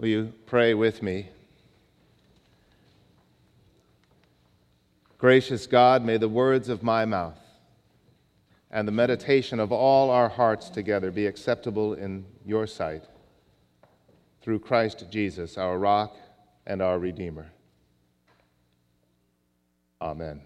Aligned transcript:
Will 0.00 0.08
you 0.08 0.32
pray 0.46 0.72
with 0.72 1.02
me? 1.02 1.28
Gracious 5.18 5.66
God, 5.66 6.02
may 6.02 6.16
the 6.16 6.26
words 6.26 6.70
of 6.70 6.82
my 6.82 7.04
mouth 7.04 7.38
and 8.70 8.88
the 8.88 8.92
meditation 8.92 9.60
of 9.60 9.72
all 9.72 10.08
our 10.08 10.30
hearts 10.30 10.70
together 10.70 11.10
be 11.10 11.26
acceptable 11.26 11.92
in 11.92 12.24
your 12.46 12.66
sight 12.66 13.04
through 14.40 14.60
Christ 14.60 15.04
Jesus, 15.10 15.58
our 15.58 15.78
rock 15.78 16.16
and 16.66 16.80
our 16.80 16.98
Redeemer. 16.98 17.52
Amen. 20.00 20.40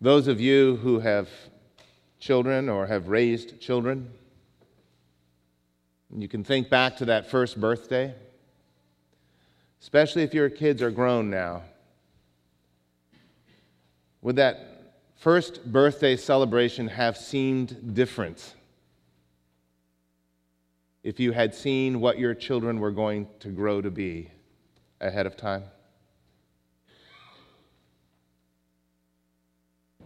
Those 0.00 0.26
of 0.26 0.40
you 0.40 0.76
who 0.76 1.00
have 1.00 1.28
children 2.18 2.70
or 2.70 2.86
have 2.86 3.08
raised 3.08 3.60
children, 3.60 4.08
you 6.10 6.28
can 6.28 6.44
think 6.44 6.70
back 6.70 6.96
to 6.98 7.06
that 7.06 7.30
first 7.30 7.60
birthday, 7.60 8.14
especially 9.80 10.22
if 10.22 10.32
your 10.34 10.48
kids 10.48 10.82
are 10.82 10.90
grown 10.90 11.30
now. 11.30 11.62
Would 14.22 14.36
that 14.36 14.94
first 15.16 15.64
birthday 15.70 16.16
celebration 16.16 16.88
have 16.88 17.16
seemed 17.16 17.94
different 17.94 18.54
if 21.02 21.20
you 21.20 21.32
had 21.32 21.54
seen 21.54 22.00
what 22.00 22.18
your 22.18 22.34
children 22.34 22.80
were 22.80 22.90
going 22.90 23.28
to 23.40 23.48
grow 23.48 23.82
to 23.82 23.90
be 23.90 24.30
ahead 25.00 25.26
of 25.26 25.36
time? 25.36 25.64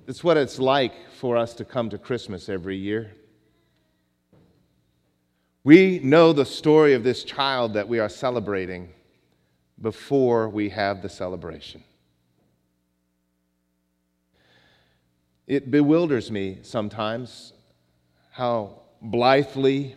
It's 0.08 0.24
what 0.24 0.38
it's 0.38 0.58
like 0.58 1.10
for 1.12 1.36
us 1.36 1.52
to 1.54 1.66
come 1.66 1.90
to 1.90 1.98
Christmas 1.98 2.48
every 2.48 2.76
year. 2.76 3.12
We 5.64 5.98
know 6.02 6.32
the 6.32 6.44
story 6.44 6.94
of 6.94 7.02
this 7.02 7.24
child 7.24 7.74
that 7.74 7.88
we 7.88 7.98
are 7.98 8.08
celebrating 8.08 8.90
before 9.80 10.48
we 10.48 10.68
have 10.70 11.02
the 11.02 11.08
celebration. 11.08 11.82
It 15.46 15.70
bewilders 15.70 16.30
me 16.30 16.58
sometimes 16.62 17.52
how 18.30 18.82
blithely 19.00 19.96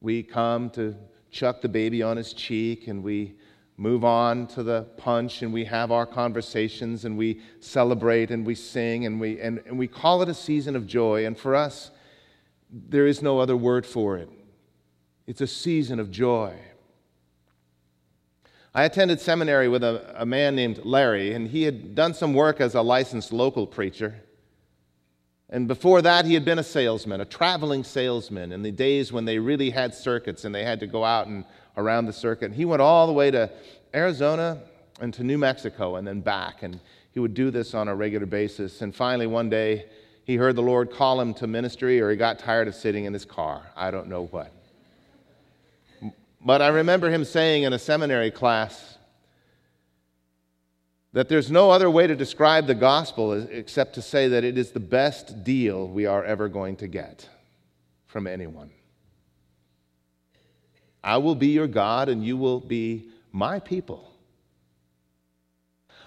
we 0.00 0.22
come 0.22 0.70
to 0.70 0.94
chuck 1.30 1.60
the 1.60 1.68
baby 1.68 2.02
on 2.02 2.16
his 2.16 2.32
cheek 2.32 2.88
and 2.88 3.02
we 3.02 3.36
move 3.76 4.04
on 4.04 4.46
to 4.48 4.62
the 4.62 4.82
punch 4.96 5.42
and 5.42 5.52
we 5.52 5.64
have 5.64 5.92
our 5.92 6.06
conversations 6.06 7.04
and 7.04 7.16
we 7.16 7.40
celebrate 7.60 8.30
and 8.30 8.44
we 8.44 8.54
sing 8.54 9.06
and 9.06 9.20
we, 9.20 9.40
and, 9.40 9.60
and 9.66 9.78
we 9.78 9.86
call 9.86 10.22
it 10.22 10.28
a 10.28 10.34
season 10.34 10.74
of 10.74 10.86
joy. 10.86 11.26
And 11.26 11.38
for 11.38 11.54
us, 11.54 11.90
there 12.70 13.06
is 13.06 13.22
no 13.22 13.38
other 13.38 13.56
word 13.56 13.86
for 13.86 14.16
it. 14.16 14.28
It's 15.26 15.40
a 15.40 15.46
season 15.46 16.00
of 16.00 16.10
joy. 16.10 16.54
I 18.74 18.84
attended 18.84 19.20
seminary 19.20 19.68
with 19.68 19.82
a, 19.82 20.14
a 20.20 20.26
man 20.26 20.54
named 20.54 20.84
Larry, 20.84 21.32
and 21.32 21.48
he 21.48 21.64
had 21.64 21.94
done 21.94 22.14
some 22.14 22.34
work 22.34 22.60
as 22.60 22.74
a 22.74 22.82
licensed 22.82 23.32
local 23.32 23.66
preacher. 23.66 24.22
And 25.50 25.66
before 25.66 26.02
that, 26.02 26.26
he 26.26 26.34
had 26.34 26.44
been 26.44 26.58
a 26.58 26.64
salesman, 26.64 27.20
a 27.20 27.24
traveling 27.24 27.82
salesman 27.82 28.52
in 28.52 28.62
the 28.62 28.70
days 28.70 29.12
when 29.12 29.24
they 29.24 29.38
really 29.38 29.70
had 29.70 29.94
circuits 29.94 30.44
and 30.44 30.54
they 30.54 30.62
had 30.62 30.78
to 30.80 30.86
go 30.86 31.04
out 31.04 31.26
and 31.26 31.44
around 31.78 32.04
the 32.04 32.12
circuit. 32.12 32.46
And 32.46 32.54
he 32.54 32.66
went 32.66 32.82
all 32.82 33.06
the 33.06 33.14
way 33.14 33.30
to 33.30 33.50
Arizona 33.94 34.62
and 35.00 35.14
to 35.14 35.24
New 35.24 35.38
Mexico 35.38 35.96
and 35.96 36.06
then 36.06 36.20
back. 36.20 36.62
And 36.62 36.78
he 37.12 37.20
would 37.20 37.32
do 37.32 37.50
this 37.50 37.72
on 37.72 37.88
a 37.88 37.94
regular 37.94 38.26
basis. 38.26 38.82
And 38.82 38.94
finally, 38.94 39.26
one 39.26 39.48
day, 39.48 39.86
he 40.28 40.36
heard 40.36 40.56
the 40.56 40.62
Lord 40.62 40.92
call 40.92 41.22
him 41.22 41.32
to 41.34 41.46
ministry 41.46 42.02
or 42.02 42.10
he 42.10 42.16
got 42.16 42.38
tired 42.38 42.68
of 42.68 42.74
sitting 42.74 43.06
in 43.06 43.14
his 43.14 43.24
car. 43.24 43.62
I 43.74 43.90
don't 43.90 44.08
know 44.08 44.26
what. 44.26 44.52
But 46.44 46.60
I 46.60 46.68
remember 46.68 47.08
him 47.08 47.24
saying 47.24 47.62
in 47.62 47.72
a 47.72 47.78
seminary 47.78 48.30
class 48.30 48.98
that 51.14 51.30
there's 51.30 51.50
no 51.50 51.70
other 51.70 51.90
way 51.90 52.06
to 52.06 52.14
describe 52.14 52.66
the 52.66 52.74
gospel 52.74 53.32
except 53.32 53.94
to 53.94 54.02
say 54.02 54.28
that 54.28 54.44
it 54.44 54.58
is 54.58 54.72
the 54.72 54.80
best 54.80 55.44
deal 55.44 55.88
we 55.88 56.04
are 56.04 56.22
ever 56.22 56.46
going 56.46 56.76
to 56.76 56.88
get 56.88 57.26
from 58.06 58.26
anyone. 58.26 58.68
I 61.02 61.16
will 61.16 61.36
be 61.36 61.48
your 61.48 61.66
God 61.66 62.10
and 62.10 62.22
you 62.22 62.36
will 62.36 62.60
be 62.60 63.08
my 63.32 63.60
people. 63.60 64.12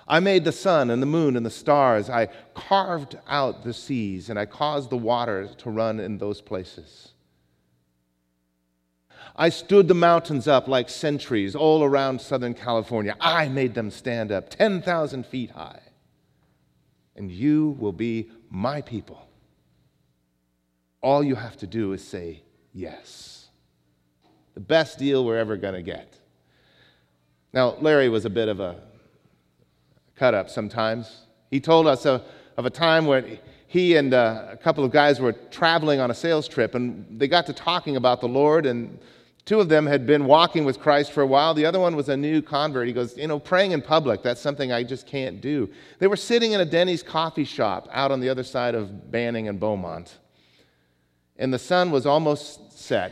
I 0.07 0.19
made 0.19 0.43
the 0.43 0.51
sun 0.51 0.89
and 0.89 1.01
the 1.01 1.07
moon 1.07 1.37
and 1.37 1.45
the 1.45 1.51
stars. 1.51 2.09
I 2.09 2.27
carved 2.53 3.17
out 3.27 3.63
the 3.63 3.73
seas 3.73 4.29
and 4.29 4.37
I 4.37 4.45
caused 4.45 4.89
the 4.89 4.97
waters 4.97 5.55
to 5.57 5.69
run 5.69 5.99
in 5.99 6.17
those 6.17 6.41
places. 6.41 7.09
I 9.35 9.49
stood 9.49 9.87
the 9.87 9.93
mountains 9.93 10.47
up 10.47 10.67
like 10.67 10.89
sentries 10.89 11.55
all 11.55 11.83
around 11.83 12.21
Southern 12.21 12.53
California. 12.53 13.15
I 13.19 13.47
made 13.47 13.73
them 13.73 13.89
stand 13.89 14.31
up 14.31 14.49
10,000 14.49 15.25
feet 15.25 15.51
high. 15.51 15.81
And 17.15 17.31
you 17.31 17.77
will 17.79 17.93
be 17.93 18.29
my 18.49 18.81
people. 18.81 19.27
All 21.01 21.23
you 21.23 21.35
have 21.35 21.57
to 21.57 21.67
do 21.67 21.93
is 21.93 22.05
say 22.05 22.43
yes. 22.73 23.47
The 24.53 24.59
best 24.59 24.97
deal 24.99 25.23
we're 25.23 25.37
ever 25.37 25.55
going 25.57 25.73
to 25.75 25.81
get. 25.81 26.17
Now, 27.53 27.75
Larry 27.81 28.09
was 28.09 28.25
a 28.25 28.29
bit 28.29 28.47
of 28.47 28.59
a 28.59 28.81
cut 30.21 30.35
up 30.35 30.51
sometimes. 30.51 31.25
He 31.49 31.59
told 31.59 31.87
us 31.87 32.05
of, 32.05 32.21
of 32.55 32.67
a 32.67 32.69
time 32.69 33.07
when 33.07 33.39
he 33.65 33.95
and 33.95 34.13
uh, 34.13 34.49
a 34.51 34.55
couple 34.55 34.83
of 34.83 34.91
guys 34.91 35.19
were 35.19 35.33
traveling 35.49 35.99
on 35.99 36.11
a 36.11 36.13
sales 36.13 36.47
trip, 36.47 36.75
and 36.75 37.19
they 37.19 37.27
got 37.27 37.47
to 37.47 37.53
talking 37.53 37.95
about 37.95 38.21
the 38.21 38.27
Lord, 38.27 38.67
and 38.67 38.99
two 39.45 39.59
of 39.59 39.67
them 39.67 39.87
had 39.87 40.05
been 40.05 40.25
walking 40.25 40.63
with 40.63 40.79
Christ 40.79 41.11
for 41.11 41.23
a 41.23 41.25
while. 41.25 41.55
The 41.55 41.65
other 41.65 41.79
one 41.79 41.95
was 41.95 42.07
a 42.07 42.15
new 42.15 42.39
convert. 42.43 42.85
He 42.85 42.93
goes, 42.93 43.17
You 43.17 43.27
know, 43.27 43.39
praying 43.39 43.71
in 43.71 43.81
public, 43.81 44.21
that's 44.21 44.39
something 44.39 44.71
I 44.71 44.83
just 44.83 45.07
can't 45.07 45.41
do. 45.41 45.67
They 45.97 46.05
were 46.05 46.15
sitting 46.15 46.51
in 46.51 46.61
a 46.61 46.65
Denny's 46.65 47.01
coffee 47.01 47.43
shop 47.43 47.89
out 47.91 48.11
on 48.11 48.19
the 48.19 48.29
other 48.29 48.43
side 48.43 48.75
of 48.75 49.09
Banning 49.09 49.47
and 49.47 49.59
Beaumont, 49.59 50.19
and 51.37 51.51
the 51.51 51.57
sun 51.57 51.89
was 51.89 52.05
almost 52.05 52.79
set, 52.79 53.11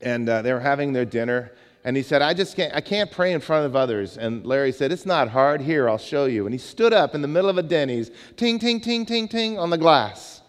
and 0.00 0.26
uh, 0.26 0.40
they 0.40 0.54
were 0.54 0.60
having 0.60 0.94
their 0.94 1.04
dinner. 1.04 1.52
And 1.84 1.96
he 1.96 2.02
said, 2.02 2.22
I 2.22 2.32
just 2.32 2.54
can't, 2.54 2.72
I 2.74 2.80
can't 2.80 3.10
pray 3.10 3.32
in 3.32 3.40
front 3.40 3.66
of 3.66 3.74
others. 3.74 4.16
And 4.16 4.46
Larry 4.46 4.70
said, 4.70 4.92
It's 4.92 5.06
not 5.06 5.28
hard. 5.28 5.60
Here, 5.60 5.88
I'll 5.88 5.98
show 5.98 6.26
you. 6.26 6.46
And 6.46 6.54
he 6.54 6.58
stood 6.58 6.92
up 6.92 7.14
in 7.14 7.22
the 7.22 7.28
middle 7.28 7.50
of 7.50 7.58
a 7.58 7.62
Denny's, 7.62 8.10
ting, 8.36 8.58
ting, 8.58 8.80
ting, 8.80 9.04
ting, 9.04 9.26
ting, 9.26 9.58
on 9.58 9.70
the 9.70 9.78
glass. 9.78 10.42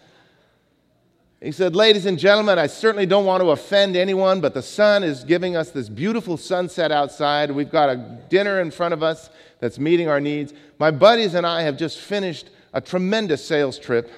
He 1.42 1.52
said, 1.52 1.76
Ladies 1.76 2.06
and 2.06 2.20
gentlemen, 2.20 2.60
I 2.60 2.68
certainly 2.68 3.08
don't 3.08 3.26
want 3.26 3.42
to 3.42 3.50
offend 3.50 3.96
anyone, 3.96 4.42
but 4.42 4.54
the 4.54 4.62
sun 4.62 5.04
is 5.04 5.24
giving 5.24 5.56
us 5.56 5.72
this 5.72 5.90
beautiful 5.90 6.38
sunset 6.38 6.92
outside. 6.92 7.50
We've 7.50 7.72
got 7.72 7.90
a 7.90 7.96
dinner 8.30 8.62
in 8.62 8.70
front 8.70 8.94
of 8.94 9.02
us 9.02 9.32
that's 9.60 9.80
meeting 9.80 10.08
our 10.08 10.22
needs. 10.22 10.54
My 10.78 10.92
buddies 10.92 11.34
and 11.34 11.48
I 11.48 11.64
have 11.64 11.78
just 11.78 11.98
finished 11.98 12.52
a 12.74 12.82
tremendous 12.82 13.44
sales 13.44 13.80
trip. 13.80 14.12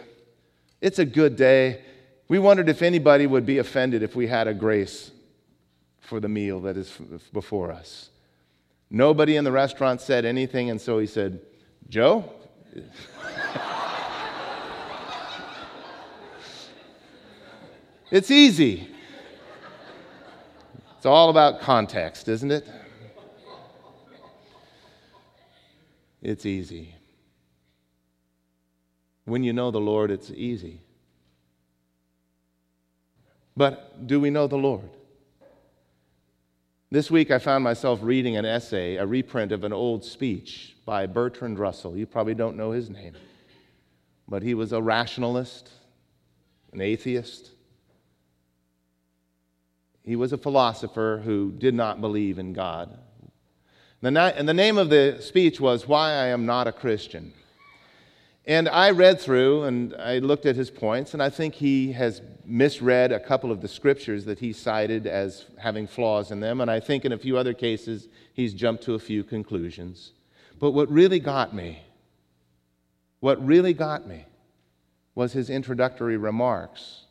It's 0.81 0.99
a 0.99 1.05
good 1.05 1.37
day. 1.37 1.81
We 2.27 2.39
wondered 2.39 2.67
if 2.67 2.81
anybody 2.81 3.25
would 3.25 3.45
be 3.45 3.59
offended 3.59 4.03
if 4.03 4.15
we 4.17 4.27
had 4.27 4.47
a 4.47 4.53
grace 4.53 5.11
for 6.05 6.19
the 6.19 6.29
meal 6.29 6.59
that 6.61 6.77
is 6.77 6.91
before 7.33 7.71
us. 7.71 8.09
Nobody 8.89 9.35
in 9.35 9.43
the 9.43 9.51
restaurant 9.51 9.99
said 10.01 10.23
anything, 10.25 10.69
and 10.69 10.79
so 10.79 10.99
he 10.99 11.07
said, 11.07 11.41
Joe? 11.89 12.31
it's 18.11 18.29
easy. 18.31 18.87
It's 20.97 21.05
all 21.05 21.29
about 21.29 21.61
context, 21.61 22.27
isn't 22.27 22.51
it? 22.51 22.67
It's 26.21 26.45
easy. 26.45 26.95
When 29.25 29.43
you 29.43 29.53
know 29.53 29.71
the 29.71 29.79
Lord, 29.79 30.11
it's 30.11 30.29
easy. 30.31 30.81
But 33.57 34.07
do 34.07 34.19
we 34.19 34.29
know 34.29 34.47
the 34.47 34.57
Lord? 34.57 34.89
This 36.95 37.11
week, 37.11 37.29
I 37.29 37.39
found 37.39 37.61
myself 37.61 37.99
reading 38.01 38.37
an 38.37 38.45
essay, 38.45 38.95
a 38.95 39.05
reprint 39.05 39.51
of 39.51 39.65
an 39.65 39.73
old 39.73 40.05
speech 40.05 40.77
by 40.85 41.05
Bertrand 41.07 41.59
Russell. 41.59 41.97
You 41.97 42.05
probably 42.05 42.35
don't 42.35 42.55
know 42.55 42.71
his 42.71 42.89
name, 42.89 43.15
but 44.29 44.43
he 44.43 44.53
was 44.53 44.71
a 44.71 44.81
rationalist, 44.81 45.69
an 46.71 46.79
atheist. 46.79 47.51
He 50.03 50.15
was 50.15 50.31
a 50.31 50.37
philosopher 50.37 51.21
who 51.25 51.51
did 51.51 51.73
not 51.73 51.99
believe 51.99 52.39
in 52.39 52.53
God. 52.53 52.97
And 54.01 54.15
the 54.47 54.53
name 54.53 54.77
of 54.77 54.89
the 54.89 55.17
speech 55.19 55.59
was 55.59 55.89
Why 55.89 56.11
I 56.11 56.27
Am 56.27 56.45
Not 56.45 56.65
a 56.65 56.71
Christian. 56.71 57.33
And 58.47 58.69
I 58.69 58.91
read 58.91 59.19
through 59.19 59.63
and 59.63 59.95
I 59.95 60.19
looked 60.19 60.45
at 60.45 60.55
his 60.55 60.69
points, 60.69 61.13
and 61.13 61.23
I 61.23 61.29
think 61.29 61.55
he 61.55 61.91
has 61.93 62.21
misread 62.45 63.11
a 63.11 63.19
couple 63.19 63.51
of 63.51 63.61
the 63.61 63.67
scriptures 63.67 64.25
that 64.25 64.37
he 64.37 64.53
cited 64.53 65.07
as 65.07 65.45
having 65.57 65.87
flaws 65.87 66.29
in 66.29 66.39
them. 66.39 66.61
And 66.61 66.69
I 66.69 66.79
think 66.79 67.05
in 67.05 67.11
a 67.11 67.17
few 67.17 67.37
other 67.37 67.53
cases, 67.53 68.07
he's 68.33 68.53
jumped 68.53 68.83
to 68.83 68.93
a 68.93 68.99
few 68.99 69.23
conclusions. 69.23 70.11
But 70.59 70.71
what 70.71 70.89
really 70.91 71.19
got 71.19 71.55
me, 71.55 71.81
what 73.19 73.43
really 73.43 73.73
got 73.73 74.07
me, 74.07 74.25
was 75.15 75.33
his 75.33 75.49
introductory 75.49 76.17
remarks. 76.17 77.05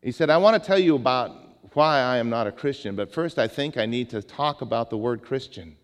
He 0.00 0.12
said, 0.12 0.30
I 0.30 0.38
want 0.38 0.60
to 0.60 0.66
tell 0.66 0.78
you 0.78 0.94
about 0.94 1.32
why 1.74 1.98
I 1.98 2.16
am 2.16 2.30
not 2.30 2.46
a 2.46 2.52
Christian, 2.52 2.96
but 2.96 3.12
first 3.12 3.38
I 3.38 3.46
think 3.46 3.76
I 3.76 3.84
need 3.84 4.08
to 4.10 4.22
talk 4.22 4.62
about 4.62 4.88
the 4.88 4.96
word 4.96 5.22
Christian. 5.22 5.76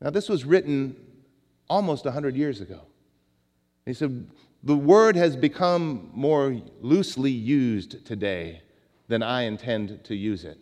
Now, 0.00 0.10
this 0.10 0.28
was 0.28 0.44
written 0.44 0.96
almost 1.70 2.04
100 2.04 2.36
years 2.36 2.60
ago. 2.60 2.80
He 3.86 3.94
said, 3.94 4.26
The 4.64 4.76
word 4.76 5.16
has 5.16 5.36
become 5.36 6.10
more 6.12 6.60
loosely 6.82 7.30
used 7.30 8.04
today 8.04 8.60
than 9.08 9.22
I 9.22 9.42
intend 9.42 10.04
to 10.04 10.14
use 10.14 10.44
it. 10.44 10.58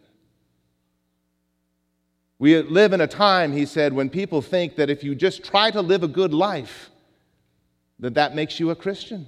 We 2.39 2.61
live 2.63 2.93
in 2.93 3.01
a 3.01 3.09
time, 3.09 3.53
he 3.53 3.67
said, 3.67 3.93
when 3.93 4.11
people 4.11 4.43
think 4.43 4.77
that 4.77 4.91
if 4.91 5.03
you 5.03 5.17
just 5.17 5.43
try 5.43 5.73
to 5.73 5.81
live 5.81 6.05
a 6.05 6.09
good 6.09 6.33
life, 6.33 6.91
that 7.99 8.15
that 8.15 8.37
makes 8.37 8.61
you 8.61 8.71
a 8.71 8.77
Christian. 8.77 9.27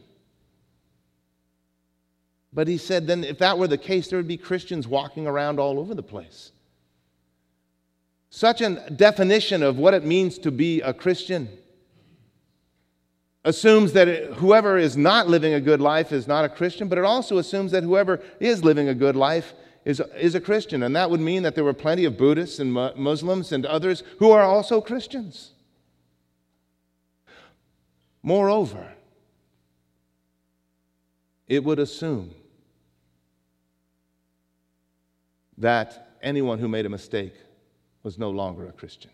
But 2.53 2.69
he 2.69 2.79
said, 2.79 3.09
then 3.09 3.25
if 3.25 3.39
that 3.39 3.59
were 3.59 3.67
the 3.67 3.79
case, 3.79 4.09
there 4.09 4.19
would 4.19 4.29
be 4.29 4.37
Christians 4.37 4.87
walking 4.87 5.27
around 5.27 5.59
all 5.59 5.81
over 5.81 5.93
the 5.93 6.05
place. 6.05 6.53
Such 8.31 8.61
a 8.61 8.89
definition 8.91 9.65
of 9.65 9.77
what 9.77 9.93
it 9.93 10.05
means 10.05 10.39
to 10.39 10.53
be 10.53 10.81
a 10.81 10.95
Christian 10.95 11.49
assumes 13.45 13.93
that 13.95 14.35
whoever 14.35 14.77
is 14.77 14.97
not 14.97 15.29
living 15.29 15.55
a 15.55 15.61
good 15.61 15.81
life 15.81 16.13
is 16.13 16.29
not 16.29 16.45
a 16.45 16.49
Christian, 16.49 16.89
but 16.89 16.99
it 16.99 17.05
also 17.05 17.39
assumes 17.39 17.73
that 17.73 17.83
whoever 17.83 18.21
is 18.39 18.63
living 18.63 18.89
a 18.89 18.95
good 18.95 19.17
life 19.17 19.55
is, 19.85 20.01
is 20.17 20.35
a 20.35 20.41
Christian. 20.41 20.83
And 20.83 20.95
that 20.95 21.11
would 21.11 21.21
mean 21.21 21.43
that 21.45 21.55
there 21.55 21.65
were 21.65 21.73
plenty 21.73 22.05
of 22.05 22.19
Buddhists 22.19 22.59
and 22.59 22.73
Muslims 22.73 23.53
and 23.53 23.65
others 23.65 24.03
who 24.19 24.31
are 24.31 24.43
also 24.43 24.81
Christians. 24.81 25.53
Moreover, 28.23 28.93
it 31.49 31.65
would 31.65 31.79
assume 31.79 32.35
that 35.57 36.17
anyone 36.23 36.59
who 36.59 36.69
made 36.69 36.85
a 36.85 36.91
mistake 36.91 37.35
was 38.03 38.19
no 38.19 38.31
longer 38.31 38.69
a 38.69 38.73
Christian. 38.73 39.11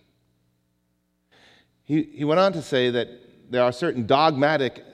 He, 1.84 2.02
he 2.02 2.24
went 2.24 2.40
on 2.40 2.52
to 2.54 2.62
say 2.62 2.90
that 2.90 3.08
there 3.50 3.62
are 3.62 3.72
certain 3.72 4.06
dogmatic 4.06 4.84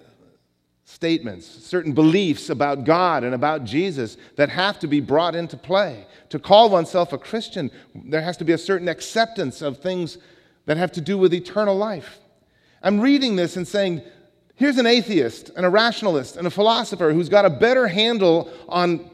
statements, 0.84 1.46
certain 1.46 1.92
beliefs 1.92 2.50
about 2.50 2.84
God 2.84 3.24
and 3.24 3.34
about 3.34 3.64
Jesus 3.64 4.16
that 4.36 4.48
have 4.50 4.78
to 4.80 4.86
be 4.86 5.00
brought 5.00 5.34
into 5.34 5.56
play. 5.56 6.06
To 6.30 6.38
call 6.38 6.70
oneself 6.70 7.12
a 7.12 7.18
Christian, 7.18 7.70
there 7.94 8.22
has 8.22 8.36
to 8.38 8.44
be 8.44 8.52
a 8.52 8.58
certain 8.58 8.88
acceptance 8.88 9.62
of 9.62 9.78
things 9.78 10.18
that 10.66 10.76
have 10.76 10.92
to 10.92 11.00
do 11.00 11.16
with 11.16 11.32
eternal 11.32 11.76
life. 11.76 12.18
I'm 12.82 13.00
reading 13.00 13.36
this 13.36 13.56
and 13.56 13.66
saying, 13.66 14.02
here's 14.54 14.78
an 14.78 14.86
atheist 14.86 15.50
and 15.56 15.64
a 15.64 15.70
rationalist 15.70 16.36
and 16.36 16.46
a 16.46 16.50
philosopher 16.50 17.12
who's 17.12 17.28
got 17.28 17.44
a 17.44 17.50
better 17.50 17.88
handle 17.88 18.52
on 18.68 19.08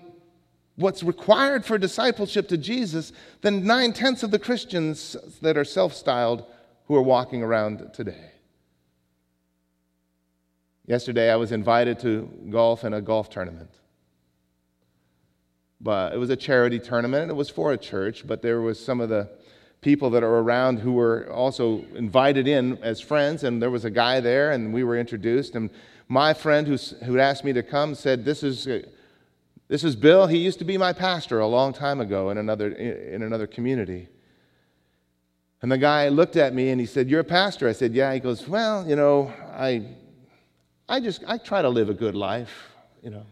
what's 0.77 1.03
required 1.03 1.65
for 1.65 1.77
discipleship 1.77 2.49
to 2.49 2.57
Jesus 2.57 3.13
than 3.43 3.65
nine 3.65 3.93
tenths 3.93 4.23
of 4.23 4.31
the 4.31 4.39
Christians 4.39 5.17
that 5.43 5.57
are 5.57 5.65
self 5.65 5.95
styled 5.95 6.45
who 6.87 6.95
are 6.95 7.03
walking 7.03 7.43
around 7.43 7.93
today. 7.93 8.33
Yesterday, 10.89 11.31
I 11.31 11.37
was 11.37 11.53
invited 11.53 11.99
to 11.99 12.27
golf 12.49 12.83
in 12.83 12.95
a 12.95 13.03
golf 13.03 13.29
tournament. 13.29 13.69
But 15.83 16.15
it 16.15 16.17
was 16.17 16.31
a 16.31 16.37
charity 16.37 16.79
tournament, 16.79 17.25
and 17.25 17.31
it 17.31 17.35
was 17.35 17.51
for 17.51 17.75
a 17.75 17.77
church, 17.77 18.27
but 18.27 18.41
there 18.41 18.63
was 18.63 18.83
some 18.83 19.03
of 19.03 19.11
the 19.11 19.29
people 19.83 20.09
that 20.09 20.23
are 20.23 20.39
around 20.39 20.79
who 20.79 20.93
were 20.93 21.31
also 21.31 21.85
invited 21.95 22.49
in 22.49 22.79
as 22.79 23.03
friends, 23.03 23.45
and 23.45 23.61
there 23.61 23.69
was 23.69 23.85
a 23.85 23.91
guy 23.91 24.21
there, 24.21 24.53
and 24.53 24.73
we 24.73 24.83
were 24.83 24.97
introduced. 24.97 25.57
And 25.57 25.69
my 26.09 26.33
friend 26.33 26.67
who 26.67 27.19
asked 27.19 27.45
me 27.45 27.53
to 27.53 27.63
come 27.63 27.95
said, 27.95 28.25
This 28.25 28.43
is, 28.43 28.67
this 29.69 29.85
is 29.85 29.95
Bill. 29.95 30.27
He 30.27 30.39
used 30.39 30.59
to 30.61 30.65
be 30.65 30.79
my 30.79 30.95
pastor 30.95 31.39
a 31.39 31.47
long 31.47 31.75
time 31.75 32.01
ago 32.01 32.31
in 32.31 32.39
another, 32.39 32.71
in 32.71 33.23
another 33.23 33.47
community. 33.47 34.09
And 35.61 35.71
the 35.71 35.77
guy 35.77 36.09
looked 36.09 36.37
at 36.37 36.55
me 36.55 36.71
and 36.71 36.81
he 36.81 36.87
said, 36.87 37.11
You're 37.11 37.21
a 37.21 37.25
pastor? 37.25 37.69
I 37.69 37.73
said, 37.73 37.93
Yeah. 37.93 38.15
He 38.15 38.21
goes, 38.21 38.49
Well, 38.49 38.89
you 38.89 38.97
know, 38.97 39.31
I 39.53 39.85
I 40.89 41.01
just, 41.01 41.23
I 41.27 41.39
try 41.39 41.61
to 41.63 41.69
live 41.69 41.91
a 41.91 41.95
good 41.95 42.15
life, 42.15 42.71
you 43.03 43.11
know. 43.11 43.27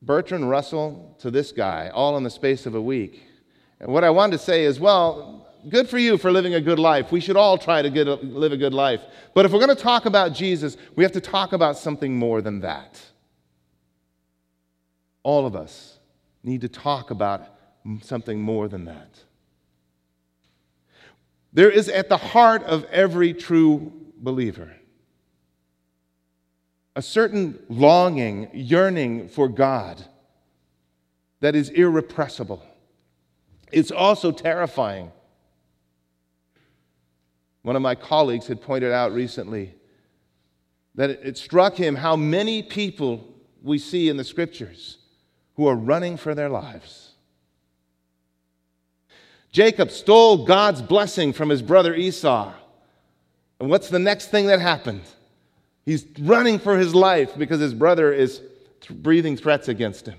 Bertrand 0.00 0.48
Russell 0.48 1.16
to 1.18 1.30
this 1.30 1.50
guy, 1.50 1.90
all 1.92 2.16
in 2.16 2.22
the 2.22 2.30
space 2.30 2.66
of 2.66 2.74
a 2.74 2.80
week. 2.80 3.24
And 3.80 3.92
what 3.92 4.04
I 4.04 4.10
wanted 4.10 4.38
to 4.38 4.42
say 4.42 4.64
is, 4.64 4.78
well, 4.78 5.48
good 5.68 5.88
for 5.88 5.98
you 5.98 6.18
for 6.18 6.30
living 6.30 6.54
a 6.54 6.60
good 6.60 6.78
life. 6.78 7.10
We 7.10 7.20
should 7.20 7.36
all 7.36 7.58
try 7.58 7.82
to 7.82 7.88
a, 7.88 8.14
live 8.14 8.52
a 8.52 8.56
good 8.56 8.74
life. 8.74 9.00
But 9.34 9.44
if 9.44 9.52
we're 9.52 9.58
going 9.58 9.76
to 9.76 9.82
talk 9.82 10.06
about 10.06 10.32
Jesus, 10.32 10.76
we 10.94 11.02
have 11.02 11.12
to 11.12 11.20
talk 11.20 11.52
about 11.52 11.76
something 11.76 12.16
more 12.16 12.40
than 12.40 12.60
that. 12.60 13.00
All 15.24 15.46
of 15.46 15.56
us 15.56 15.98
need 16.44 16.60
to 16.60 16.68
talk 16.68 17.10
about 17.10 17.46
something 18.02 18.40
more 18.40 18.68
than 18.68 18.84
that. 18.84 19.24
There 21.52 21.70
is 21.70 21.88
at 21.88 22.08
the 22.08 22.16
heart 22.16 22.62
of 22.64 22.84
every 22.84 23.34
true 23.34 23.92
believer 24.16 24.74
a 26.98 27.02
certain 27.02 27.56
longing, 27.68 28.50
yearning 28.52 29.28
for 29.28 29.48
God 29.48 30.04
that 31.38 31.54
is 31.54 31.68
irrepressible. 31.68 32.60
It's 33.70 33.92
also 33.92 34.32
terrifying. 34.32 35.12
One 37.62 37.76
of 37.76 37.82
my 37.82 37.94
colleagues 37.94 38.48
had 38.48 38.60
pointed 38.60 38.90
out 38.90 39.12
recently 39.12 39.76
that 40.96 41.10
it 41.10 41.38
struck 41.38 41.76
him 41.76 41.94
how 41.94 42.16
many 42.16 42.64
people 42.64 43.32
we 43.62 43.78
see 43.78 44.08
in 44.08 44.16
the 44.16 44.24
scriptures 44.24 44.98
who 45.54 45.68
are 45.68 45.76
running 45.76 46.16
for 46.16 46.34
their 46.34 46.48
lives. 46.48 47.07
Jacob 49.50 49.90
stole 49.90 50.44
God's 50.44 50.82
blessing 50.82 51.32
from 51.32 51.48
his 51.48 51.62
brother 51.62 51.94
Esau. 51.94 52.52
And 53.60 53.70
what's 53.70 53.88
the 53.88 53.98
next 53.98 54.30
thing 54.30 54.46
that 54.46 54.60
happened? 54.60 55.02
He's 55.84 56.04
running 56.20 56.58
for 56.58 56.76
his 56.76 56.94
life 56.94 57.36
because 57.36 57.60
his 57.60 57.74
brother 57.74 58.12
is 58.12 58.42
th- 58.80 59.02
breathing 59.02 59.36
threats 59.36 59.68
against 59.68 60.06
him. 60.06 60.18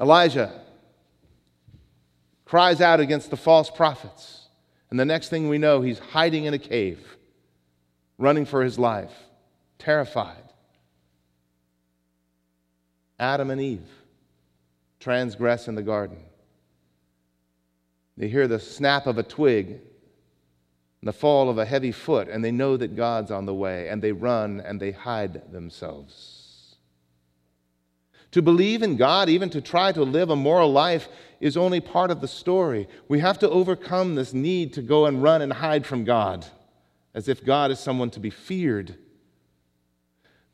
Elijah 0.00 0.60
cries 2.44 2.80
out 2.80 3.00
against 3.00 3.30
the 3.30 3.36
false 3.36 3.70
prophets. 3.70 4.48
And 4.90 4.98
the 4.98 5.04
next 5.04 5.28
thing 5.28 5.48
we 5.48 5.58
know, 5.58 5.82
he's 5.82 5.98
hiding 5.98 6.44
in 6.44 6.54
a 6.54 6.58
cave, 6.58 7.00
running 8.18 8.44
for 8.44 8.62
his 8.62 8.78
life, 8.78 9.12
terrified. 9.78 10.36
Adam 13.18 13.50
and 13.50 13.60
Eve 13.60 13.88
transgress 15.04 15.68
in 15.68 15.74
the 15.74 15.82
garden. 15.82 16.16
They 18.16 18.26
hear 18.26 18.48
the 18.48 18.58
snap 18.58 19.06
of 19.06 19.18
a 19.18 19.22
twig 19.22 19.66
and 19.68 19.82
the 21.02 21.12
fall 21.12 21.50
of 21.50 21.58
a 21.58 21.66
heavy 21.66 21.92
foot, 21.92 22.26
and 22.28 22.42
they 22.42 22.50
know 22.50 22.78
that 22.78 22.96
God's 22.96 23.30
on 23.30 23.44
the 23.44 23.52
way, 23.52 23.90
and 23.90 24.00
they 24.00 24.12
run 24.12 24.62
and 24.64 24.80
they 24.80 24.92
hide 24.92 25.52
themselves. 25.52 26.76
To 28.30 28.40
believe 28.40 28.82
in 28.82 28.96
God, 28.96 29.28
even 29.28 29.50
to 29.50 29.60
try 29.60 29.92
to 29.92 30.02
live 30.02 30.30
a 30.30 30.36
moral 30.36 30.72
life, 30.72 31.10
is 31.38 31.58
only 31.58 31.80
part 31.80 32.10
of 32.10 32.22
the 32.22 32.26
story. 32.26 32.88
We 33.06 33.18
have 33.20 33.38
to 33.40 33.50
overcome 33.50 34.14
this 34.14 34.32
need 34.32 34.72
to 34.72 34.80
go 34.80 35.04
and 35.04 35.22
run 35.22 35.42
and 35.42 35.52
hide 35.52 35.84
from 35.84 36.04
God, 36.04 36.46
as 37.12 37.28
if 37.28 37.44
God 37.44 37.70
is 37.70 37.78
someone 37.78 38.08
to 38.12 38.20
be 38.20 38.30
feared. 38.30 38.96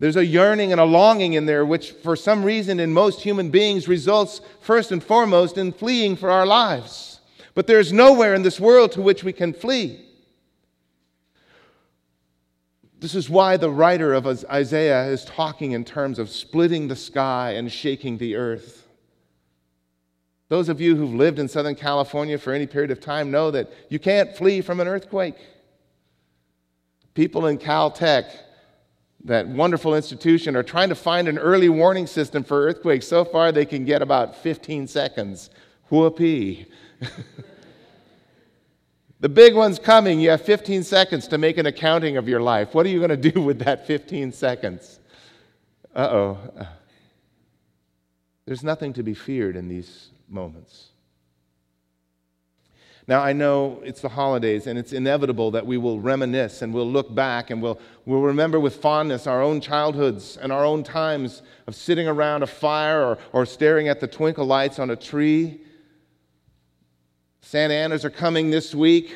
There's 0.01 0.17
a 0.17 0.25
yearning 0.25 0.73
and 0.73 0.81
a 0.81 0.85
longing 0.85 1.35
in 1.35 1.45
there, 1.45 1.65
which 1.65 1.93
for 1.93 2.17
some 2.17 2.43
reason 2.43 2.81
in 2.81 2.95
most 2.95 3.21
human 3.21 3.51
beings 3.51 3.87
results 3.87 4.41
first 4.63 4.93
and 4.93 5.05
foremost 5.05 5.59
in 5.59 5.73
fleeing 5.73 6.17
for 6.17 6.31
our 6.31 6.47
lives. 6.47 7.21
But 7.55 7.67
there's 7.67 7.93
nowhere 7.93 8.35
in 8.35 8.43
this 8.43 8.59
world 8.59 8.93
to 8.93 9.03
which 9.03 9.23
we 9.23 9.35
can 9.35 9.53
flee. 9.53 10.03
This 12.99 13.15
is 13.15 13.29
why 13.29 13.59
the 13.59 13.71
writer 13.71 14.15
of 14.15 14.27
Isaiah 14.27 15.05
is 15.07 15.25
talking 15.27 15.73
in 15.73 15.85
terms 15.85 16.19
of 16.19 16.31
splitting 16.31 16.89
the 16.89 16.97
sky 16.97 17.53
and 17.53 17.71
shaking 17.71 18.17
the 18.17 18.37
earth. 18.37 18.89
Those 20.49 20.71
of 20.71 20.81
you 20.81 20.97
who've 20.97 21.15
lived 21.15 21.39
in 21.39 21.47
Southern 21.47 21.75
California 21.75 22.39
for 22.39 22.55
any 22.55 22.67
period 22.67 22.91
of 22.91 23.01
time 23.01 23.31
know 23.31 23.51
that 23.51 23.71
you 23.91 23.99
can't 23.99 24.35
flee 24.35 24.63
from 24.63 24.81
an 24.81 24.89
earthquake. 24.89 25.37
People 27.13 27.47
in 27.47 27.59
Caltech 27.59 28.31
that 29.25 29.47
wonderful 29.49 29.95
institution 29.95 30.57
are 30.57 30.63
trying 30.63 30.89
to 30.89 30.95
find 30.95 31.29
an 31.29 31.39
early 31.39 31.69
warning 31.69 32.07
system 32.07 32.43
for 32.43 32.67
earthquakes. 32.67 33.07
So 33.07 33.25
far, 33.25 33.53
they 33.53 33.67
can 33.67 33.85
get 33.85 34.03
about 34.03 34.37
15 34.37 34.87
seconds. 34.87 35.51
Whoopee. 35.91 36.67
the 39.21 39.29
big 39.29 39.55
one's 39.55 39.79
coming. 39.79 40.21
You 40.21 40.31
have 40.31 40.43
15 40.43 40.85
seconds 40.85 41.29
to 41.29 41.39
make 41.39 41.59
an 41.59 41.67
accounting 41.67 42.17
of 42.17 42.29
your 42.29 42.41
life. 42.41 42.75
What 42.75 42.87
are 42.87 42.89
you 42.89 42.99
going 42.99 43.21
to 43.21 43.31
do 43.31 43.41
with 43.41 43.59
that 43.61 43.87
15 43.87 44.33
seconds? 44.33 45.01
Uh 45.95 46.09
oh. 46.11 46.39
There's 48.47 48.65
nothing 48.65 48.93
to 48.95 49.03
be 49.03 49.15
feared 49.15 49.57
in 49.57 49.69
these 49.69 50.09
moments. 50.29 50.89
Now, 53.11 53.23
I 53.23 53.33
know 53.33 53.81
it's 53.83 54.01
the 54.01 54.09
holidays 54.09 54.69
and 54.69 54.79
it's 54.79 54.93
inevitable 54.93 55.51
that 55.51 55.67
we 55.67 55.79
will 55.79 55.99
reminisce 55.99 56.63
and 56.63 56.73
we'll 56.73 56.89
look 56.89 57.13
back 57.13 57.51
and 57.51 57.61
we'll, 57.61 57.81
we'll 58.07 58.21
remember 58.21 58.61
with 58.61 58.77
fondness 58.77 59.27
our 59.27 59.43
own 59.43 59.61
childhoods 59.61 60.37
and 60.37 60.53
our 60.53 60.65
own 60.65 60.85
times 60.85 61.43
of 61.67 61.75
sitting 61.75 62.07
around 62.07 62.45
a 62.45 62.47
fire 62.47 63.03
or, 63.03 63.19
or 63.33 63.45
staring 63.45 63.89
at 63.89 63.99
the 63.99 64.07
twinkle 64.07 64.47
lights 64.47 64.79
on 64.79 64.91
a 64.91 64.97
tree. 64.97 65.61
Santa 67.41 67.75
Anas 67.75 68.05
are 68.05 68.11
coming 68.11 68.49
this 68.49 68.77
week, 68.77 69.13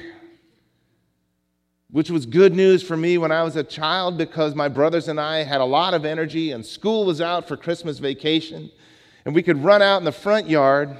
which 1.93 2.11
was 2.11 2.27
good 2.27 2.53
news 2.53 2.83
for 2.83 2.97
me 2.97 3.17
when 3.17 3.31
I 3.31 3.45
was 3.45 3.55
a 3.55 3.63
child 3.63 4.19
because 4.19 4.57
my 4.57 4.67
brothers 4.67 5.07
and 5.07 5.21
I 5.21 5.45
had 5.45 5.61
a 5.61 5.65
lot 5.65 5.95
of 5.95 6.05
energy 6.05 6.51
and 6.51 6.67
school 6.67 7.05
was 7.05 7.21
out 7.21 7.47
for 7.47 7.57
Christmas 7.57 8.01
vacation. 8.01 8.73
And 9.25 9.37
we 9.37 9.43
could 9.45 9.63
run 9.63 9.83
out 9.83 9.99
in 9.99 10.05
the 10.05 10.11
front 10.11 10.51
yard 10.51 10.99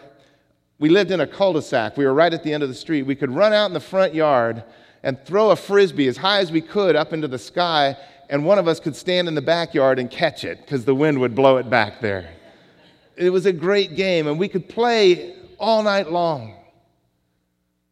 we 0.78 0.88
lived 0.88 1.11
in 1.11 1.21
a 1.21 1.26
cul 1.26 1.52
de 1.52 1.62
sac. 1.62 1.97
We 1.97 2.04
were 2.04 2.14
right 2.14 2.33
at 2.33 2.43
the 2.43 2.52
end 2.52 2.62
of 2.62 2.69
the 2.69 2.75
street. 2.75 3.02
We 3.02 3.14
could 3.14 3.31
run 3.31 3.52
out 3.52 3.66
in 3.66 3.75
the 3.75 3.81
front 3.81 4.14
yard 4.14 4.64
and 5.02 5.23
throw 5.25 5.50
a 5.50 5.57
frisbee 5.57 6.09
as 6.09 6.16
high 6.16 6.40
as 6.40 6.50
we 6.50 6.61
could 6.61 6.97
up 6.97 7.12
into 7.12 7.28
the 7.28 7.38
sky, 7.38 7.97
and 8.31 8.45
one 8.45 8.59
of 8.59 8.66
us 8.66 8.81
could 8.81 8.97
stand 8.97 9.28
in 9.28 9.35
the 9.35 9.43
backyard 9.43 9.99
and 9.99 10.11
catch 10.11 10.45
it 10.45 10.61
because 10.62 10.85
the 10.85 10.95
wind 10.95 11.21
would 11.21 11.35
blow 11.35 11.59
it 11.59 11.69
back 11.69 12.00
there. 12.00 12.31
It 13.16 13.31
was 13.31 13.47
a 13.47 13.52
great 13.52 13.97
game, 13.97 14.26
and 14.26 14.38
we 14.38 14.49
could 14.49 14.69
play 14.69 15.37
all 15.59 15.83
night 15.83 16.11
long. 16.11 16.54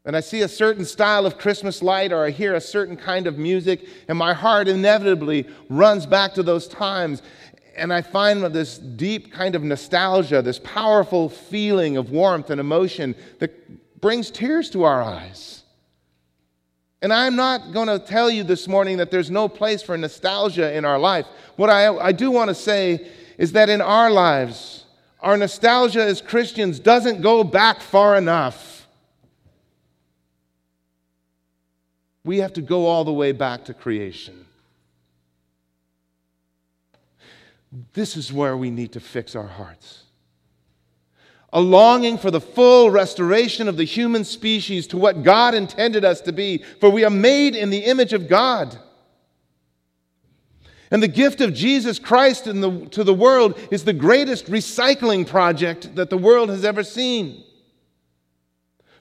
And 0.05 0.17
I 0.17 0.21
see 0.21 0.41
a 0.41 0.49
certain 0.49 0.85
style 0.85 1.27
of 1.27 1.39
Christmas 1.39 1.81
light, 1.81 2.12
or 2.12 2.25
I 2.25 2.31
hear 2.31 2.55
a 2.55 2.61
certain 2.61 2.97
kind 2.97 3.29
of 3.29 3.39
music, 3.39 3.87
and 4.09 4.19
my 4.19 4.35
heart 4.35 4.67
inevitably 4.67 5.47
runs 5.69 6.07
back 6.07 6.35
to 6.35 6.43
those 6.43 6.67
times 6.67 7.23
and 7.76 7.93
I 7.93 8.02
find 8.02 8.43
this 8.43 8.79
deep 8.79 9.33
kind 9.33 9.55
of 9.55 9.62
nostalgia, 9.62 10.43
this 10.43 10.59
powerful 10.59 11.29
feeling 11.29 11.97
of 11.97 12.11
warmth 12.11 12.50
and 12.50 12.61
emotion 12.61 13.14
that 13.38 14.00
brings 14.00 14.31
tears 14.31 14.71
to 14.71 14.85
our 14.85 15.02
eyes. 15.02 15.62
And 17.00 17.12
I'm 17.12 17.35
not 17.35 17.73
going 17.73 17.88
to 17.88 17.99
tell 17.99 18.31
you 18.31 18.45
this 18.45 18.69
morning 18.69 18.99
that 18.99 19.11
there's 19.11 19.31
no 19.31 19.49
place 19.49 19.83
for 19.83 19.97
nostalgia 19.97 20.76
in 20.76 20.85
our 20.85 20.99
life. 20.99 21.26
What 21.57 21.69
I, 21.69 21.95
I 21.97 22.12
do 22.12 22.31
want 22.31 22.49
to 22.49 22.55
say 22.55 23.11
is 23.38 23.52
that 23.52 23.69
in 23.69 23.81
our 23.81 24.11
lives, 24.11 24.85
our 25.21 25.37
nostalgia 25.37 26.05
as 26.05 26.21
Christians 26.21 26.79
doesn't 26.79 27.21
go 27.21 27.43
back 27.43 27.81
far 27.81 28.17
enough. 28.17 28.87
We 32.25 32.38
have 32.38 32.52
to 32.52 32.62
go 32.62 32.87
all 32.87 33.05
the 33.05 33.12
way 33.12 33.33
back 33.33 33.64
to 33.64 33.75
creation. 33.75 34.47
This 37.93 38.17
is 38.17 38.33
where 38.33 38.57
we 38.57 38.71
need 38.71 38.93
to 38.93 39.00
fix 39.00 39.35
our 39.35 39.47
hearts. 39.47 40.05
A 41.52 41.61
longing 41.61 42.19
for 42.19 42.31
the 42.31 42.41
full 42.41 42.91
restoration 42.91 43.69
of 43.69 43.76
the 43.76 43.85
human 43.85 44.25
species 44.25 44.87
to 44.88 44.97
what 44.97 45.23
God 45.23 45.55
intended 45.55 46.05
us 46.05 46.21
to 46.23 46.33
be, 46.33 46.64
for 46.81 46.91
we 46.91 47.05
are 47.05 47.11
made 47.11 47.55
in 47.55 47.71
the 47.71 47.85
image 47.85 48.12
of 48.12 48.29
God. 48.29 48.79
And 50.91 51.02
the 51.02 51.09
gift 51.09 51.41
of 51.41 51.55
Jesus 51.55 51.99
Christ 51.99 52.45
the, 52.45 52.87
to 52.91 53.05
the 53.05 53.14
world 53.14 53.59
is 53.71 53.85
the 53.85 53.93
greatest 53.95 54.47
recycling 54.47 55.26
project 55.26 55.95
that 55.95 56.11
the 56.11 56.19
world 56.19 56.50
has 56.50 56.64
ever 56.64 56.83
seen 56.83 57.45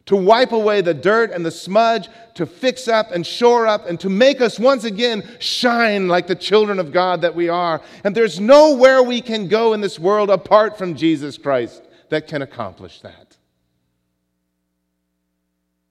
to 0.05 0.15
wipe 0.15 0.51
away 0.51 0.81
the 0.81 0.93
dirt 0.93 1.31
and 1.31 1.45
the 1.45 1.51
smudge, 1.51 2.09
to 2.35 2.45
fix 2.45 2.87
up 2.87 3.11
and 3.11 3.25
shore 3.25 3.67
up, 3.67 3.87
and 3.87 3.99
to 3.99 4.09
make 4.09 4.41
us 4.41 4.59
once 4.59 4.83
again 4.83 5.23
shine 5.39 6.07
like 6.07 6.27
the 6.27 6.35
children 6.35 6.79
of 6.79 6.91
God 6.91 7.21
that 7.21 7.35
we 7.35 7.49
are. 7.49 7.81
And 8.03 8.15
there's 8.15 8.39
nowhere 8.39 9.03
we 9.03 9.21
can 9.21 9.47
go 9.47 9.73
in 9.73 9.81
this 9.81 9.99
world 9.99 10.29
apart 10.29 10.77
from 10.77 10.95
Jesus 10.95 11.37
Christ 11.37 11.83
that 12.09 12.27
can 12.27 12.41
accomplish 12.41 13.01
that. 13.01 13.37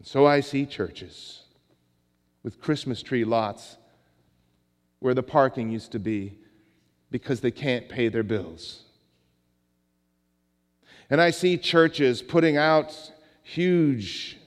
so 0.03 0.27
I 0.27 0.41
see 0.41 0.67
churches 0.67 1.43
with 2.43 2.61
Christmas 2.61 3.03
tree 3.03 3.25
lots 3.25 3.77
where 4.99 5.15
the 5.15 5.23
parking 5.23 5.71
used 5.71 5.93
to 5.93 5.99
be 5.99 6.39
because 7.11 7.41
they 7.41 7.51
can't 7.51 7.89
pay 7.89 8.09
their 8.09 8.23
bills. 8.23 8.83
And 11.09 11.21
I 11.21 11.31
see 11.31 11.57
churches 11.57 12.23
putting 12.23 12.57
out 12.57 13.13
huge 13.55 14.39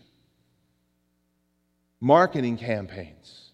marketing 2.00 2.58
campaigns. 2.58 3.50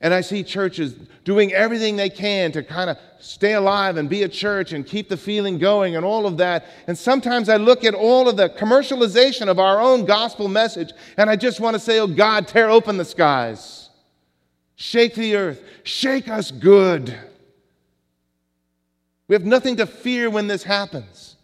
And 0.00 0.14
I 0.14 0.20
see 0.20 0.44
churches 0.44 0.94
doing 1.24 1.52
everything 1.52 1.96
they 1.96 2.10
can 2.10 2.52
to 2.52 2.62
kind 2.62 2.88
of 2.88 2.98
stay 3.18 3.54
alive 3.54 3.96
and 3.96 4.08
be 4.08 4.22
a 4.22 4.28
church 4.28 4.72
and 4.72 4.86
keep 4.86 5.08
the 5.08 5.16
feeling 5.16 5.58
going 5.58 5.96
and 5.96 6.04
all 6.04 6.26
of 6.26 6.36
that. 6.36 6.66
And 6.86 6.96
sometimes 6.96 7.48
I 7.48 7.56
look 7.56 7.84
at 7.84 7.94
all 7.94 8.28
of 8.28 8.36
the 8.36 8.48
commercialization 8.48 9.48
of 9.48 9.58
our 9.58 9.80
own 9.80 10.04
gospel 10.04 10.46
message 10.46 10.92
and 11.16 11.28
I 11.28 11.34
just 11.34 11.58
want 11.58 11.74
to 11.74 11.80
say, 11.80 11.98
oh 11.98 12.06
God, 12.06 12.46
tear 12.46 12.70
open 12.70 12.96
the 12.96 13.04
skies, 13.04 13.90
shake 14.76 15.14
the 15.14 15.34
earth, 15.34 15.62
shake 15.82 16.28
us 16.28 16.52
good. 16.52 17.16
We 19.26 19.34
have 19.34 19.44
nothing 19.44 19.76
to 19.76 19.86
fear 19.86 20.30
when 20.30 20.46
this 20.46 20.62
happens. 20.62 21.36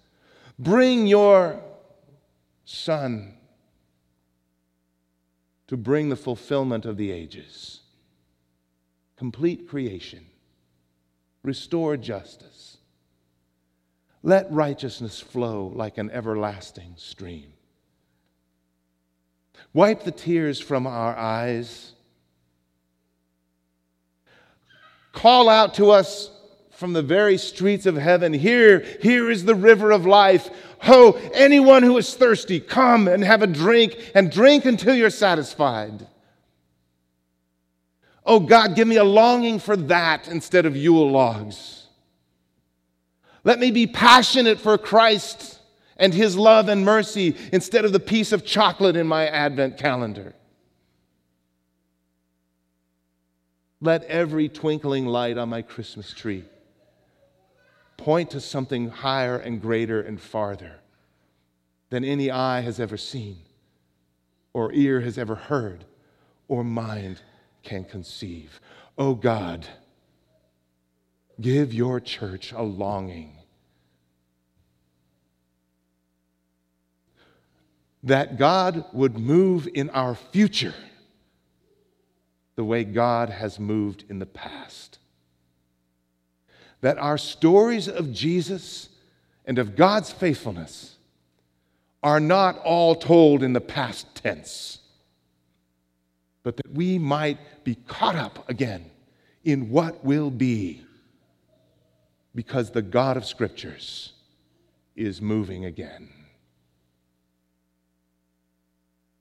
Bring 0.58 1.08
your 1.08 1.60
Son 2.64 3.34
to 5.66 5.76
bring 5.76 6.08
the 6.08 6.16
fulfillment 6.16 6.84
of 6.84 6.96
the 6.96 7.10
ages, 7.10 7.80
complete 9.16 9.68
creation, 9.68 10.26
restore 11.42 11.96
justice. 11.96 12.78
Let 14.22 14.50
righteousness 14.50 15.20
flow 15.20 15.70
like 15.74 15.98
an 15.98 16.10
everlasting 16.10 16.94
stream. 16.96 17.52
Wipe 19.74 20.04
the 20.04 20.10
tears 20.10 20.60
from 20.60 20.86
our 20.86 21.14
eyes. 21.16 21.92
Call 25.12 25.48
out 25.48 25.74
to 25.74 25.90
us 25.90 26.30
from 26.70 26.92
the 26.92 27.02
very 27.02 27.38
streets 27.38 27.86
of 27.86 27.96
heaven 27.96 28.32
Here, 28.32 28.84
here 29.00 29.30
is 29.30 29.44
the 29.44 29.54
river 29.54 29.90
of 29.90 30.06
life. 30.06 30.48
Ho, 30.84 31.12
anyone 31.32 31.82
who 31.82 31.96
is 31.96 32.14
thirsty, 32.14 32.60
come 32.60 33.08
and 33.08 33.24
have 33.24 33.40
a 33.40 33.46
drink, 33.46 33.96
and 34.14 34.30
drink 34.30 34.66
until 34.66 34.94
you're 34.94 35.08
satisfied. 35.08 36.06
Oh 38.26 38.38
God, 38.40 38.76
give 38.76 38.86
me 38.86 38.96
a 38.96 39.04
longing 39.04 39.58
for 39.60 39.76
that 39.76 40.28
instead 40.28 40.66
of 40.66 40.76
Yule 40.76 41.10
logs. 41.10 41.86
Let 43.44 43.58
me 43.58 43.70
be 43.70 43.86
passionate 43.86 44.60
for 44.60 44.76
Christ 44.76 45.58
and 45.96 46.12
His 46.12 46.36
love 46.36 46.68
and 46.68 46.84
mercy 46.84 47.34
instead 47.50 47.86
of 47.86 47.92
the 47.92 48.00
piece 48.00 48.32
of 48.32 48.44
chocolate 48.44 48.96
in 48.96 49.06
my 49.06 49.26
Advent 49.26 49.78
calendar. 49.78 50.34
Let 53.80 54.04
every 54.04 54.50
twinkling 54.50 55.06
light 55.06 55.38
on 55.38 55.48
my 55.48 55.62
Christmas 55.62 56.12
tree 56.12 56.44
point 57.96 58.30
to 58.30 58.40
something 58.40 58.88
higher 58.88 59.36
and 59.36 59.60
greater 59.60 60.00
and 60.00 60.20
farther 60.20 60.80
than 61.90 62.04
any 62.04 62.30
eye 62.30 62.60
has 62.60 62.80
ever 62.80 62.96
seen, 62.96 63.38
or 64.52 64.72
ear 64.72 65.00
has 65.00 65.18
ever 65.18 65.34
heard, 65.34 65.84
or 66.48 66.64
mind 66.64 67.20
can 67.62 67.84
conceive. 67.84 68.60
Oh 68.98 69.14
God, 69.14 69.66
give 71.40 71.72
your 71.72 72.00
church 72.00 72.52
a 72.52 72.62
longing 72.62 73.38
that 78.04 78.38
God 78.38 78.84
would 78.92 79.18
move 79.18 79.66
in 79.72 79.88
our 79.90 80.14
future 80.14 80.74
the 82.54 82.64
way 82.64 82.84
God 82.84 83.30
has 83.30 83.58
moved 83.58 84.04
in 84.08 84.18
the 84.18 84.26
past 84.26 84.98
that 86.84 86.98
our 86.98 87.16
stories 87.16 87.88
of 87.88 88.12
Jesus 88.12 88.90
and 89.46 89.58
of 89.58 89.74
God's 89.74 90.12
faithfulness 90.12 90.96
are 92.02 92.20
not 92.20 92.58
all 92.58 92.94
told 92.94 93.42
in 93.42 93.54
the 93.54 93.60
past 93.62 94.14
tense, 94.14 94.80
but 96.42 96.58
that 96.58 96.70
we 96.70 96.98
might 96.98 97.64
be 97.64 97.74
caught 97.74 98.16
up 98.16 98.46
again 98.50 98.90
in 99.44 99.70
what 99.70 100.04
will 100.04 100.30
be 100.30 100.84
because 102.34 102.72
the 102.72 102.82
God 102.82 103.16
of 103.16 103.24
Scriptures 103.24 104.12
is 104.94 105.22
moving 105.22 105.64
again. 105.64 106.10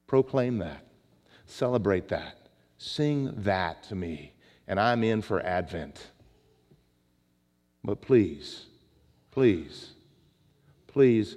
Proclaim 0.06 0.58
that, 0.58 0.86
celebrate 1.46 2.10
that, 2.10 2.50
sing 2.78 3.32
that 3.38 3.84
to 3.84 3.96
me, 3.96 4.34
and 4.68 4.82
I'm 4.82 5.02
in 5.02 5.22
for 5.22 5.42
Advent. 5.42 6.10
But 7.84 8.02
please, 8.02 8.66
please, 9.32 9.92
please 10.88 11.36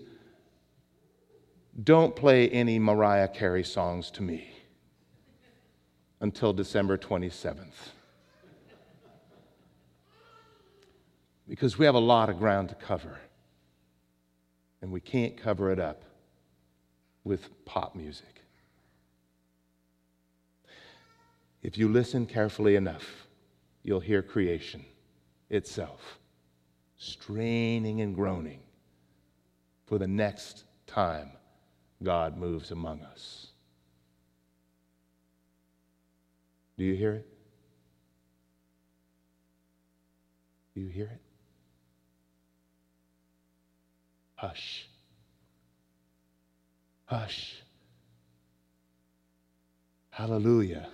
don't 1.83 2.15
play 2.15 2.49
any 2.49 2.79
Mariah 2.79 3.29
Carey 3.29 3.65
songs 3.65 4.11
to 4.13 4.23
me 4.23 4.49
until 6.21 6.53
December 6.53 6.97
27th. 6.97 7.91
Because 11.49 11.79
we 11.79 11.85
have 11.85 11.95
a 11.95 12.01
lot 12.01 12.29
of 12.29 12.39
ground 12.39 12.69
to 12.71 12.75
cover, 12.75 13.19
and 14.83 14.91
we 14.91 15.01
can't 15.01 15.37
cover 15.37 15.71
it 15.71 15.79
up 15.79 16.03
with 17.25 17.65
pop 17.65 17.95
music. 17.95 18.43
If 21.63 21.77
you 21.77 21.89
listen 21.89 22.27
carefully 22.27 22.77
enough, 22.77 23.27
you'll 23.83 24.01
hear 24.01 24.23
creation 24.23 24.85
itself 25.51 26.19
straining 26.99 28.01
and 28.01 28.15
groaning 28.15 28.61
for 29.87 29.99
the 29.99 30.07
next 30.07 30.65
time 30.87 31.31
God 32.03 32.37
moves 32.37 32.71
among 32.71 33.03
us. 33.03 33.49
Do 36.79 36.85
you 36.85 36.95
hear 36.95 37.15
it? 37.15 37.27
Do 40.75 40.83
you 40.83 40.89
hear 40.89 41.07
it? 41.07 41.21
Hush. 44.35 44.89
Hush. 47.07 47.63
Hallelujah. 50.11 50.89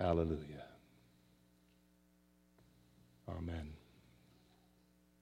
Hallelujah. 0.00 0.65
Amen. 3.28 3.75